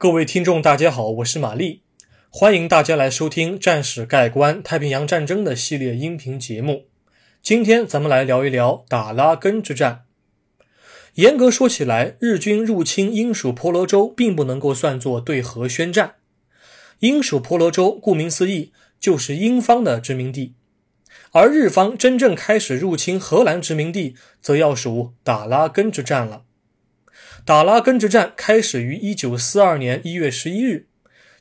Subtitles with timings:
[0.00, 1.82] 各位听众，大家好，我是玛丽，
[2.30, 6.86] 欢迎大家来收听《战史概观：太平洋战争》的系列音频节目。
[7.42, 10.04] 今天咱们来聊一聊打拉根之战。
[11.14, 16.14] 严格说起来，日军入侵英属婆罗洲并不能够算作对荷宣战。
[17.00, 20.54] 英属婆罗洲顾名思义就是英方的殖民地，
[21.32, 26.44] 而日方真正开始入侵荷兰殖民地，则要数打拉根之战了。
[27.48, 30.86] 打拉根之战开始于一九四二年一月十一日，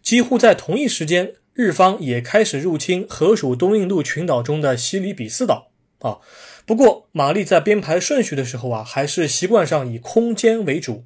[0.02, 5.70] 几乎在同一时间，日方也开始入侵荷属东印度群岛中的西里比斯岛。
[6.00, 6.20] 啊，
[6.66, 11.04] 不过玛丽在编排顺序的时候啊，还是习惯上以空间为主。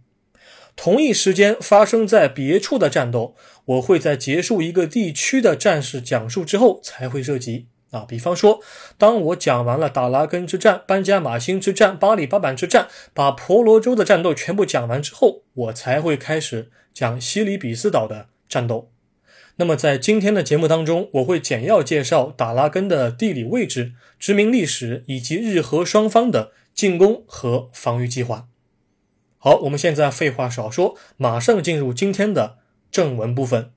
[0.75, 7.65] 同一时间发生在别处的战斗，我会在结束一个地区的战事讲述之后才会涉及。
[7.91, 8.61] 啊，比方说，
[8.97, 18.89] 当我讲完了达拉根之战、班加马星之战、巴里巴板之战，把婆罗洲的战斗全部讲完之后，我才会开始讲西里比斯岛的战斗。
[19.57, 28.47] 那么，在今天的节目当中，我会简要介绍达拉根的地理位置、殖民历史以及日荷双方的进攻和防御计划。
[29.37, 33.73] 好，我们现在废话少说，马上进入今天的正文部分。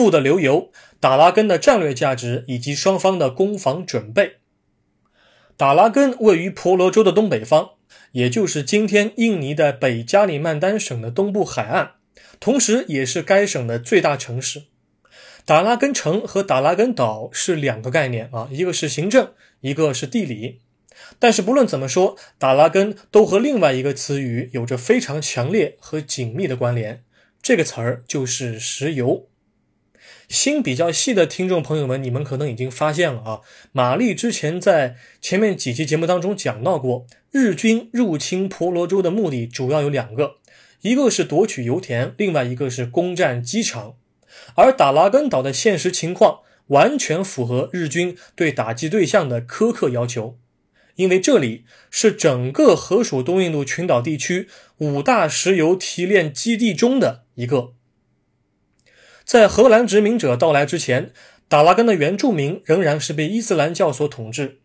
[0.00, 4.36] 富的流油，达拉根的战略价值以及双方的攻防准备。
[5.58, 7.72] 达拉根位于婆罗洲的东北方，
[8.12, 11.90] 也就是今天印尼的北加里曼丹省的东部海岸，
[12.40, 14.62] 同时也是该省的最大城市。
[15.44, 20.60] 达拉根城和达拉根岛是两个概念啊，一个是行政，一个是地理。
[21.18, 27.04] 但是不论怎么说，达拉根都和另外一个词语有着非常强烈和紧密的关联，
[27.42, 29.29] 这个词儿就是石油。
[30.30, 33.40] 心比较细的听众朋友们，你们可能已经发现了啊，
[33.72, 40.36] 玛丽之前在前面几期节目当中讲到过，日军入侵婆罗洲的目的主要有两个，
[40.82, 43.96] 一个是夺取油田，另外一个是攻占机场。
[44.54, 46.38] 而打拉根岛的现实情况
[46.68, 50.38] 完全符合日军对打击对象的苛刻要求，
[50.94, 54.46] 因为这里是整个荷属东印度群岛地区
[54.78, 57.72] 五大石油提炼基地中的一个。
[59.30, 61.12] 在荷兰殖民者到来之前，
[61.46, 64.58] 达拉根的原住民仍然是被伊斯兰教所统治。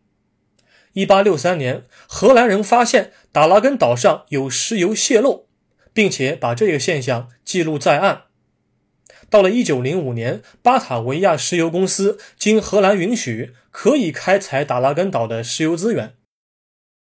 [0.96, 5.46] 1863年，荷兰人发现达拉根岛上有石油泄漏，
[5.94, 8.24] 并且把这个现象记录在案。
[9.30, 16.16] 到了1905年，巴塔维亚石油公司经荷兰允许，可以开采达拉根岛的石油资源。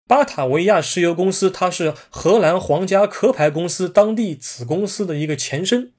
[0.07, 5.91] 巴塔维亚石油公司，它是荷兰皇家壳牌公司当地子公司的一个前身。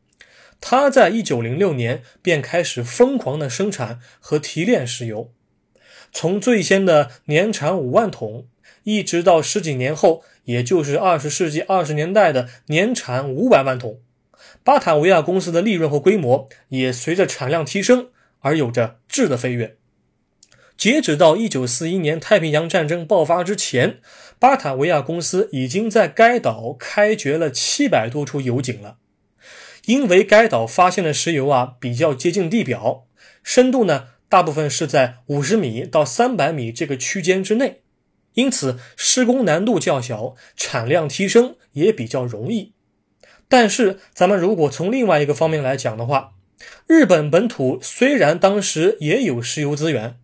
[0.65, 5.33] 他在一九零六年便开始疯狂的生产和提炼石油，
[6.12, 8.47] 从最先的年产五万桶，
[8.84, 14.01] 一直到十几年后，也就是二十世纪二十年代的年产五百万桶。
[14.62, 19.77] 巴塔维亚公司的利润和规模也随着产量提升而有着质的飞跃。
[20.77, 23.99] 截止到一九四一年太平洋战争爆发之前，
[24.39, 28.99] 巴塔维亚公司已经在该岛开掘了七百多处油井了。
[29.87, 33.04] 因为该岛发现的石油啊比较接近地表，
[33.43, 37.82] 深度呢大部分是在五十米到三百米这个区间之内，
[38.34, 42.72] 因此施工难度较小，产量提升也比较容易。
[43.48, 46.32] 但是咱们如果从另外一个方面来讲的话，
[46.87, 50.16] 日本本土虽然当时也有石油资源，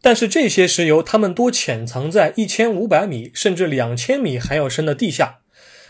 [0.00, 5.40] 但是这些石油它们多潜藏在一千五百米甚至两千米还要深的地下，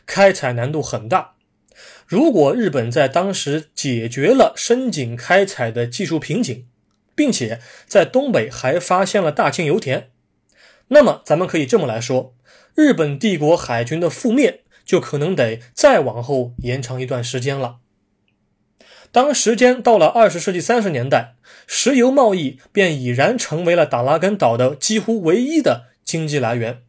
[0.05, 1.37] 开采难度很大。
[2.07, 6.67] 如果日本在当时解决了深井开采的技术瓶颈，
[7.15, 10.11] 并且在东北还发现了大庆油田，
[10.89, 12.35] 那么咱们可以这么来说，
[12.75, 17.77] 日本帝国海军的覆灭就可能得再往后延长一段时间了。
[19.11, 21.35] 当时间到了二十世纪三十年代，
[21.67, 26.83] 石油贸易便已然成为了达拉根岛的几乎唯一的经济来源。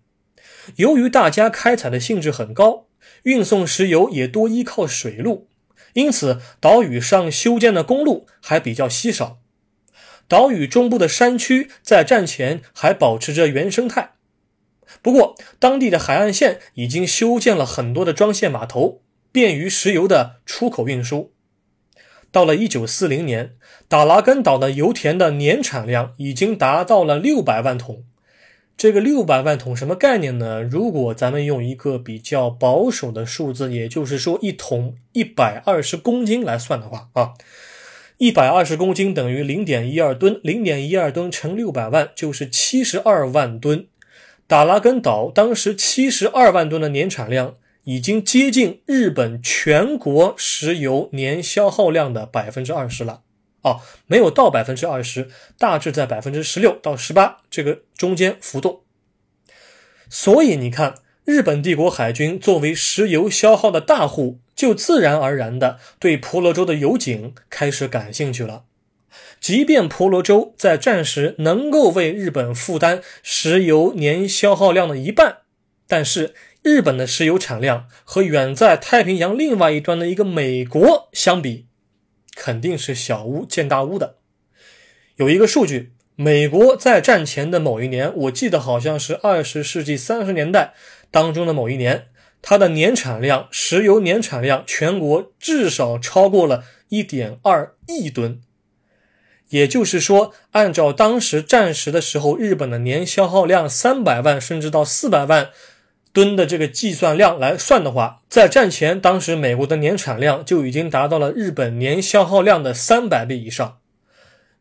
[0.77, 2.87] 由于大家开采的兴致很高。
[3.23, 5.49] 运送石油也多依靠水路，
[5.93, 9.39] 因此岛屿上修建的公路还比较稀少。
[10.27, 14.13] 岛屿中部的山区在战前还保持着原生态，
[15.01, 21.33] 不过当地的海岸线已经修建了很多的装卸码头，便于石油的出口运输。
[22.31, 23.55] 到了1940年，
[23.87, 28.05] 达拉根岛的油田的年产量已经达到了600万桶。
[28.75, 30.61] 这个六百万桶什么概念呢？
[30.61, 37.33] 如果咱们用一个比较保守的数字，也就是说一桶一百二十公斤来算的话啊，
[38.17, 43.87] 一百二十公斤等于零点一二吨，零点一二吨乘六百万就是七十二万吨。
[44.47, 47.55] 达拉根岛当时七十二万吨的年产量，
[47.85, 53.21] 已经接近日本全国石油年消耗量的百分之二十了。
[53.63, 58.81] 哦，没有到百分之二十，大致在百分之十六到十八这个中间浮动。
[60.09, 60.95] 所以你看，
[61.25, 68.65] 日本帝国海军作为石油消耗的大户，就自然而然的对婆罗洲的油井开始感兴趣了。
[69.39, 75.39] 即便婆罗洲在战时能够为日本负担石油年消耗量的一半，
[75.87, 81.67] 但是日本的石油产量和远在太平洋另外一端的一个美国相比，
[82.35, 84.17] 肯定是小巫见大巫的。
[85.15, 90.73] 有一个数据，美国在战前的某一年，我记得好像是二十世纪三十年代
[91.11, 92.07] 当中的某一年，
[92.41, 98.41] 它的年产量，石油年产量全国至少超过了一点二亿吨。
[99.49, 105.51] 也就是说，按照当时战时的时候日本的年消耗量三百万甚至到四百万
[106.13, 113.79] 吨的这个计算量来算的话，在战前，当时美国的年产量就已经达到了日本年消耗量的三百倍以上。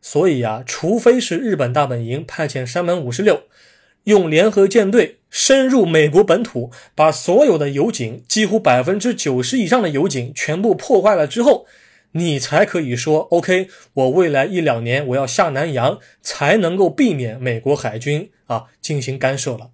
[0.01, 3.43] 所以呀，除非是日本大本营派遣山本五十六，
[4.05, 11.67] 用联合舰队深入美国本土，把所有的油井，几乎百分之九十以上的油井全部破坏了之后。
[12.15, 19.69] 你才可以说 OK，我未来一两年我要下南洋，才能够避免美国海军啊进行干涉了。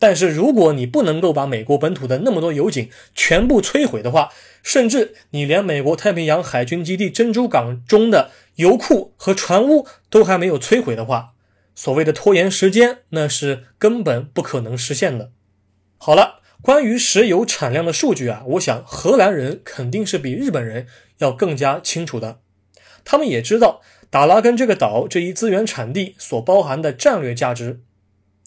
[0.00, 4.30] 但是如果你不能够把美国本土的那么多油井全部摧毁的话，
[4.64, 11.34] 甚至你连美国太平洋海军基地珍珠港中的油库和船坞都还没有摧毁的话，
[11.76, 15.30] 所谓的拖延时间，那是根本不可能实现的。
[15.96, 16.40] 好了。
[16.62, 20.86] 关于石油产量的数据啊，我想荷兰人肯定是比日本人
[21.16, 22.40] 要更加清楚的。
[23.02, 23.80] 他们也知道
[24.10, 27.80] 达拉根这个岛这一资源产地所包含的战略价值。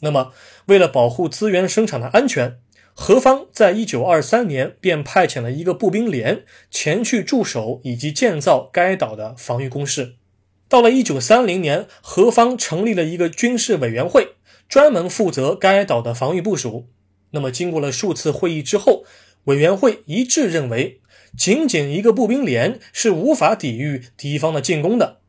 [0.04, 0.34] 那么，
[0.66, 2.60] 为了保护资源生产的安全，
[2.94, 10.16] 何方在一九二三年便派遣了一个步兵连前去驻守以及建造该岛的防御工事。
[10.68, 14.36] 到了一九三零年，何方成立了一个军事委员会，
[14.68, 16.90] 专门负责该岛的防御部署。
[17.32, 19.06] 那么，经过了数次会议之后，
[19.46, 21.00] 委员会一致认为，
[21.38, 25.22] 仅仅一个步兵连是无法抵御敌方的进攻的。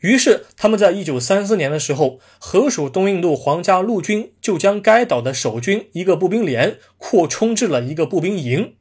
[0.00, 8.76] 于是，他们在一九三四年的时候，荷属东印度皇家陆军就将该岛的守军一个步兵连扩充至了一个步兵营。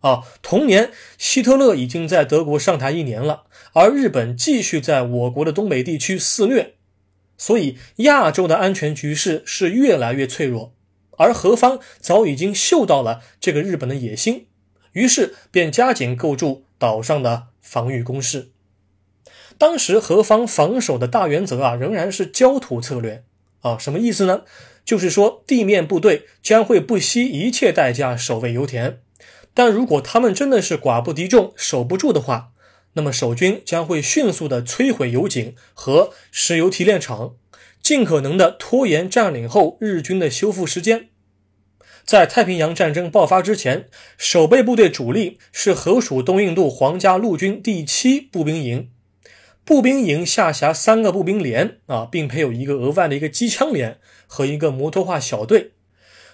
[0.00, 3.44] 啊，同年，希特勒已经在德国上台一年了，
[3.74, 6.74] 而日本继续在我国的东北地区肆虐，
[7.36, 10.74] 所以亚洲的安全局势是越来越脆弱。
[11.18, 14.46] 而何方早已经嗅到了这个日本的野心，
[14.92, 18.52] 于是便加紧构筑岛上的防御工事。
[19.58, 23.24] 当时何方防守的大原则啊，仍然是焦土策略
[23.60, 24.42] 啊，什么意思呢？
[24.84, 29.00] 就是说地面部队将会不惜一切代价守卫油田，
[29.54, 32.50] 但如果他们真的是寡不敌众，守不住的话，
[32.92, 37.34] 那么守军将会迅速的摧毁油井和石油提炼厂。
[37.82, 41.08] 尽可能的拖延占领后日军的修复时间。
[42.04, 43.86] 在太平洋战争爆发之前，
[44.18, 48.90] 守备部队主力是荷属东印度皇家陆军第七步兵营，
[49.66, 55.72] 步兵营下辖三个步兵连啊，并配有一个额外的一个机枪连和一个摩托化小队。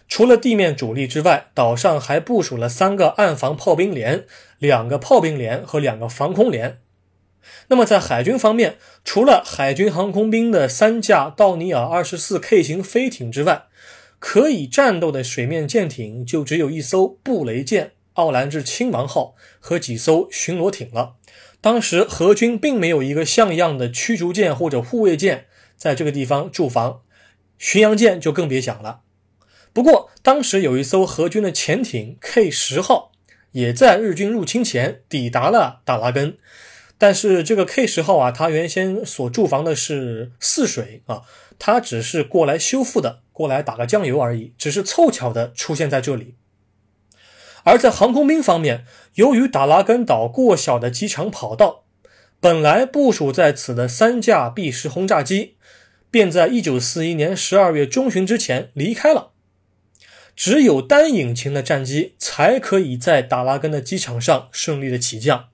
[0.06, 4.26] 除了地面主力之外，岛上还部署了三个岸防炮兵连、
[4.58, 6.80] 两个炮兵连和两个防空连。
[7.68, 13.62] 那么在海军方面，除了海军航空兵的三架道尼尔二十四 K 型飞艇之外，
[14.18, 21.14] 可以战斗的水面舰艇就只有一艘布雷舰“奥兰治亲王号”和几艘巡逻艇了。
[21.62, 27.02] 当时荷军并没有一个像样的驱逐舰或者护卫舰在这个地方驻防，
[27.56, 29.00] 巡洋舰就更别想了。
[29.72, 33.12] 不过，当时有一艘荷军的潜艇 K 十号，
[33.52, 36.36] 也在日军入侵前抵达了达拉根。
[36.98, 41.22] 但是这个 K 十号啊，它原先所驻防的是泗水啊，
[41.58, 46.34] 它只是过来修复的，过来打个酱油而已，只是凑巧的出现在这里。
[47.64, 51.84] 而在航空兵方面，由于达拉根岛过小的机场跑道，
[52.40, 55.56] 本来部署在此的三架 B 十轰炸机，
[56.10, 59.30] 便在一九四一年十二月中旬之前离开了。
[60.34, 65.48] 只有单引擎的战机才可以在达拉根的机场上顺利的起降，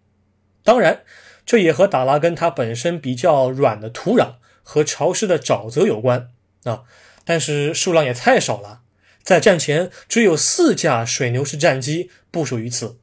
[0.62, 1.02] 当然。
[1.48, 6.28] 这也和达拉根它本身比较软的土壤和潮湿的沼泽有关
[6.64, 6.82] 啊，
[7.24, 8.82] 但是数量也太少了，
[9.28, 12.96] 在战前只有四架水牛式战机部署于此。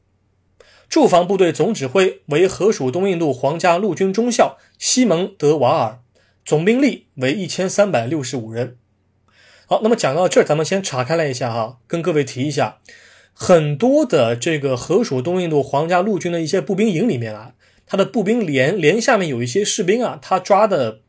[0.90, 6.00] 驻防部队总指挥为河属东印度皇家陆军中校西蒙德瓦尔，
[6.44, 8.78] 总兵力为一千三百六十五人。
[9.68, 12.80] 好，那么讲到这儿，咱们先岔开来一下哈，跟各位提一下，
[13.32, 17.54] 很多的这个河属东印度皇家陆军的一些步兵营里面啊，
[17.86, 21.02] 他的步兵连连下面有一些士兵啊，他抓的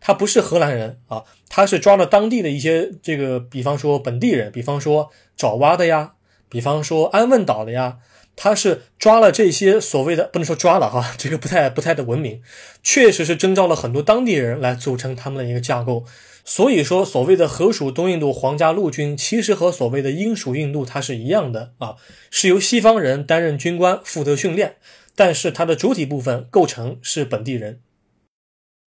[0.00, 6.14] 他不是荷兰人啊，他是抓了当地的一些这个，比方说本地人，比方说爪哇的呀，
[6.48, 7.98] 比方说安汶岛的呀。
[8.36, 12.40] 他是抓了这些所谓的不能说抓了哈， 这个不太不太的文明，
[12.82, 16.06] 确实是征召了很多当地人来组成他们的一个架构。
[16.42, 21.96] 所以说，所谓的荷属东印度皇家陆军，其实和所谓的英属印度它是一样的啊，
[22.30, 24.76] 是由西方人担任军官负责训练，
[25.14, 27.80] 但是它的主体部分构成是本地人。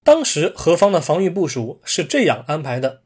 [0.03, 3.01] 当时何方的防御部署是这样安排的：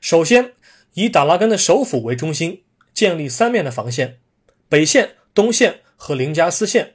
[0.00, 0.52] 首先
[0.94, 4.18] 以达拉根的首府为中心，建立三面的防线，
[4.68, 5.80] 北线、东线。
[6.02, 6.94] 和林加斯线，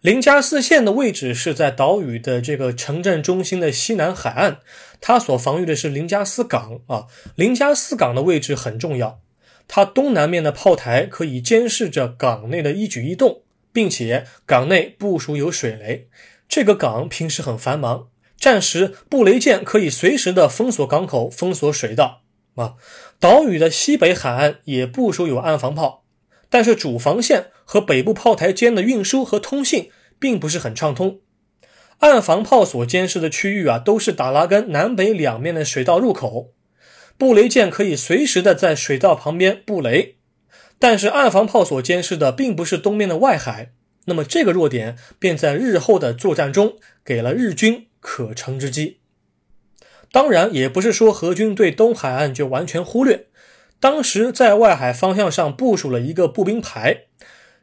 [0.00, 4.60] 林加斯线的位置是在岛屿的这个城镇中心的西南海岸，
[5.02, 7.08] 它所防御的是林加斯港啊。
[7.34, 9.20] 林加斯港的位置很重要，
[9.68, 16.08] 它东南面的炮台可以监视着港内的一举一动，并且港内部署有水雷。
[16.48, 18.08] 这个港平时很繁忙，
[18.38, 22.22] 战时布雷舰可以随时的封锁港口、封锁水道
[22.54, 22.74] 啊。
[23.20, 26.04] 岛屿的西北海岸也部署有岸防炮。
[26.50, 31.20] 但是主防线和北部炮台间的运输和通信并不是很畅通，
[31.98, 36.54] 岸防炮所监视的区域啊，都是打拉根南北两面的水道入口，
[37.18, 40.16] 布雷舰可以随时的在水道旁边布雷，
[40.78, 43.72] 但是岸防炮所监视的并不是东面的外海，
[44.06, 48.98] 那么这个弱点便在日后的作战中给了日军可乘之机。
[50.10, 53.26] 当然，也不是说何军对东海岸就完全忽略。
[53.78, 57.04] 当时在外海方向上部署了一个步兵排，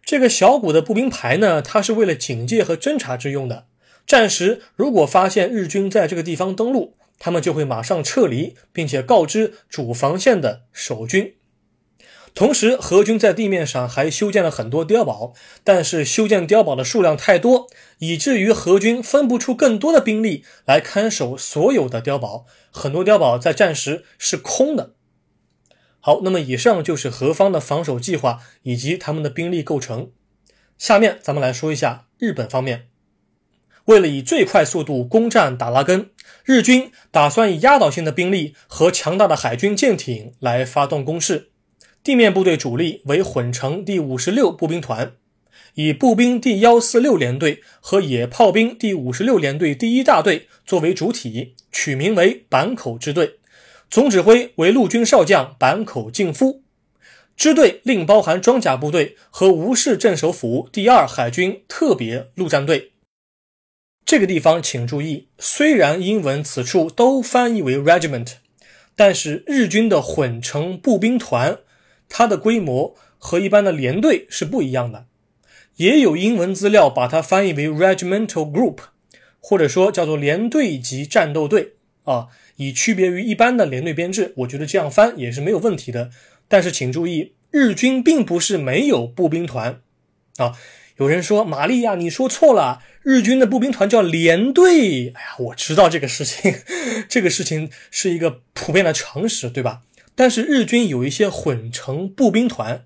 [0.03, 3.65] 这个小股的步兵排呢，它是为了警戒和侦察之用的。
[4.05, 11.33] 战时如果发现日军在这个地方登陆，他们就会马上撤离，并且告知主防线的守军。
[12.35, 17.67] 同时，荷军在地面上还修建了很多碉堡，但是修建碉堡的数量太多，
[17.99, 24.95] 以至于荷军分不出更多的兵力来看守所有的碉堡，很多碉堡在战时是空的。
[26.01, 30.11] 好，那么以上就是何方的防守计划以及他们的兵力构成。
[30.77, 32.89] 下面咱们来说一下日本方面。
[33.85, 36.09] 为了以最快速度攻占达拉根，
[36.43, 41.51] 日军打算以压倒性的兵力和强大的海军舰艇来发动攻势。
[42.05, 45.13] 地面部队主力为混成第五十六步兵团，
[45.73, 53.39] 以步兵第幺四六联队和野炮兵第五十六联队第一大队作为主体，取名为坂口支队。
[53.89, 56.61] 总指挥为陆军少将坂口敬夫，
[57.35, 62.91] 支队另包含装甲部队和吴市镇守府第二海军特别陆战队。
[64.05, 68.33] 这个地方请注意，虽然英文此处都翻译为 regiment，
[68.95, 71.57] 但是日军的混成步兵团，
[72.09, 75.05] 它的规模和一般的连队是不一样的。
[75.77, 78.77] 也有英文资料把它翻译为 regimental group，
[79.39, 82.27] 或者说叫做连队级战斗队啊。
[82.57, 86.09] 以区别于一般的连队编制，我觉得这样翻也是没有问题的。
[86.47, 89.81] 但是请注意，日军并不是没有步兵团
[90.37, 90.53] 啊。
[90.95, 95.09] 有人说玛利亚，你说错了，日军的步兵团叫连队。
[95.09, 96.55] 哎呀，我知道这个事情，
[97.09, 99.81] 这个事情是一个普遍的常识，对吧？
[100.15, 102.85] 但是日军有一些混成步兵团，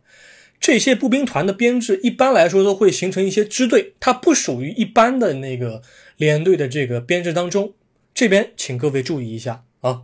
[0.60, 5.82] 这些步兵团的编制一般来说都会形成一些支队，它不属于一般的那个
[6.18, 7.74] 连队的这个编制当中。
[8.14, 10.02] 这边请各位注意一下啊，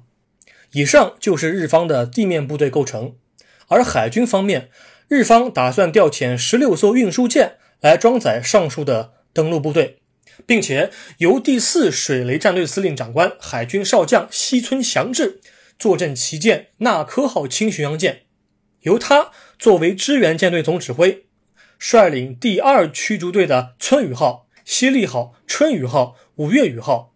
[0.72, 3.16] 以上就是日方的地面部队构成，
[3.68, 4.70] 而海军方面，
[5.10, 9.98] 日方打算调遣十六艘运输舰来装载上述的登陆部队，
[10.46, 15.42] 并且由第四水雷战队司令长官海军少将西村祥治
[15.78, 18.24] 坐镇旗舰纳科号轻巡洋舰，
[18.82, 21.26] 由他作为支援舰队总指挥，
[21.78, 27.14] 率领第二驱逐队的春雨号、西利号、春雨号、五月雨号。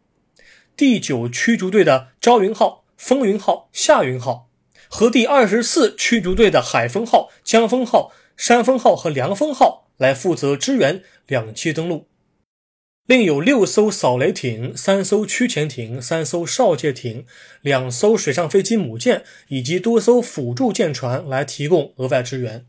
[0.75, 4.49] 第九驱逐队的朝云号、风云号、夏云号，
[4.87, 12.07] 和第二十四驱逐队的海风号、江风号、山风号和凉风号来负责支援两栖登陆。
[13.09, 17.25] 另有六艘扫雷艇、三艘驱潜艇、三艘哨戒艇、
[17.61, 22.67] 两艘水上飞机母舰以及多艘辅助舰船来提供额外支援。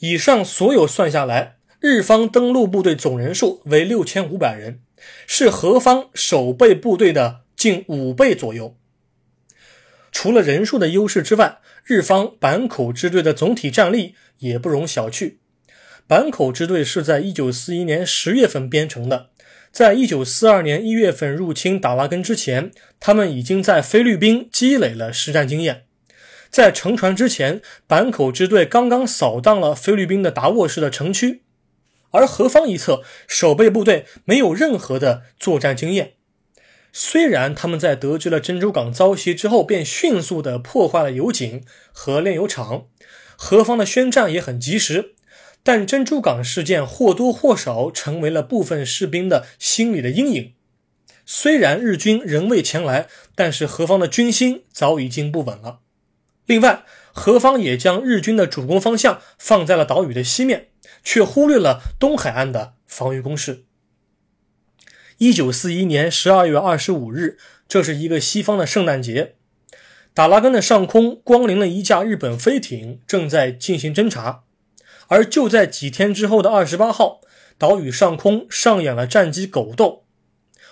[0.00, 4.82] 以上所有算下来，日方登陆部队总人数为六千五百人。
[5.26, 8.76] 是何方守备部队的近五倍左右。
[10.12, 15.36] 除了人数的优势之外，日方坂口支队的总体战力也不容小觑。
[16.06, 19.29] 坂口支队是在1941年10月份编成的，
[19.70, 25.84] 在1942年1月份入侵达拉根之前，他们已经在菲律宾积累了实战经验。
[26.50, 31.42] 在乘船之前，坂口支队刚刚扫荡了菲律宾的达沃市的城区，
[32.10, 36.14] 而何方一侧守备部队没有任何的作战经验。
[36.92, 41.62] 虽然他们在得知了珍珠港遭袭之后，便迅速地破坏了油井
[41.92, 42.86] 和炼油厂，
[43.36, 45.14] 何方的宣战也很及时，
[45.62, 50.54] 但珍珠港事件或多或少成为了部分士兵的心理的阴影。
[51.26, 55.80] 虽然日军仍未前来，但是何方的军心早已经不稳了。
[56.46, 60.68] 另外，何方也将日军的主攻方向放在了岛屿的西面，
[61.04, 63.64] 却忽略了东海岸的防御工事。
[65.18, 67.38] 一九四一年十二月二十五日，
[67.68, 69.34] 这是一个西方的圣诞节。
[70.12, 74.42] 达拉根的上空光临了一架日本飞艇，正在进行侦察。
[75.10, 77.20] 而就在几天之后的二十八号，
[77.58, 80.04] 岛屿上空上演了战机狗斗，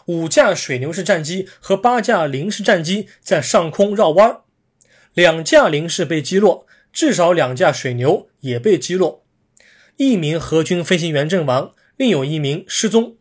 [0.07, 4.42] 五架水牛式战机和八架零式战机在上空绕弯，
[5.12, 9.25] 两架零式被击落，至少两架水牛也被击落，
[9.97, 13.16] 一名荷军飞行员阵亡，另有一名失踪。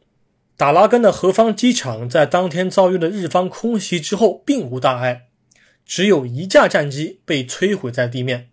[0.56, 5.24] 达拉根的何方机场在当天遭遇了日方空袭之后，并无大碍，
[5.84, 8.50] 只有一架战机被摧毁在地面。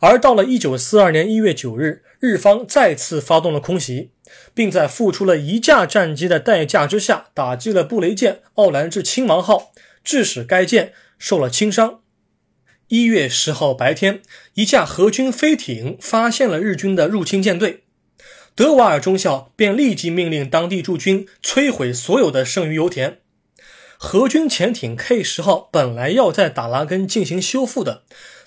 [0.00, 4.10] 而到了1942年1月9日，日方再次发动了空袭，
[4.54, 9.72] 并在付出了一架战机的代价之下，打击了布雷舰“奥兰治亲王号”，
[10.04, 12.00] 致使该舰受了轻伤。
[12.88, 14.22] 1月10号白天，
[14.54, 17.84] 一架荷军飞艇发现了日军的入侵舰队。
[18.54, 23.18] 德瓦尔中校便立即命令当地驻军摧毁所有的剩余油田。
[23.98, 28.04] 荷军潜艇 K 十号本来要在达拉根进行修复的，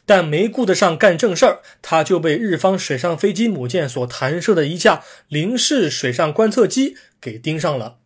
[0.10, 8.00] 但没顾得上干正事儿，他就被日方水上飞机母舰所弹射的一架零式水上观测机给盯上了。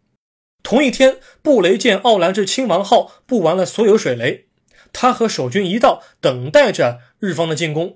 [0.64, 4.48] 同一天，布雷舰奥兰治亲王号布完了所有水雷，
[4.92, 7.96] 他和守军一道等待着日方的进攻。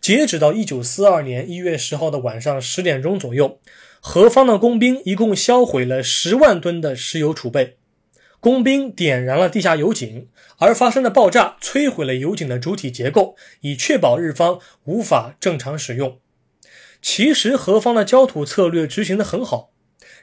[0.00, 3.60] 截止到一九四二年一月十号的晚上十点钟左右，
[4.00, 7.76] 何方的工兵一共销毁了十万吨的石油储备。
[8.44, 10.28] 工兵点燃了地下油井，
[10.58, 16.18] 而发生的爆炸摧毁了油井的主体结构，以确保日方无法正常使用。
[17.00, 19.70] 其实何方的焦土策略执行得很好，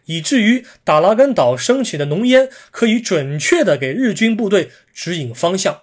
[0.06, 5.82] 以至于达拉根岛升起的浓烟可以准确地给日军部队指引方向，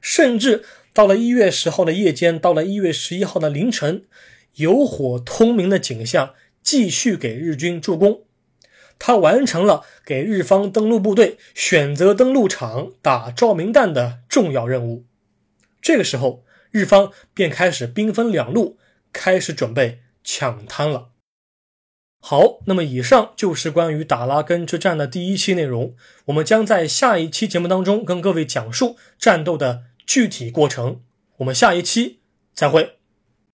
[0.00, 0.64] 甚至。
[0.94, 4.04] 到了一月十号的夜间，到了一月十一号的凌晨，
[4.54, 8.22] 有火通明的景象继续给日军助攻。
[8.98, 15.06] 他完成了给日方登陆部队选择登陆场、打照明弹的重要任务。
[15.80, 18.78] 这个时候，日方便开始兵分两路，
[19.12, 21.10] 开始准备抢滩了。
[22.20, 25.94] 好，那么以上就是关于打拉根之战的第一期内容。
[26.26, 29.84] 我们将在下一期节目当中跟各位讲述战斗的。
[30.08, 31.02] 具体过程，
[31.36, 32.20] 我们下一期
[32.54, 32.97] 再会。